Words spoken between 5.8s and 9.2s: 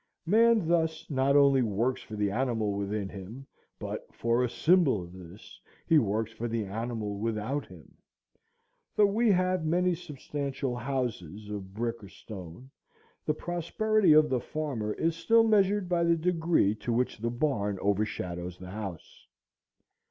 he works for the animal without him. Though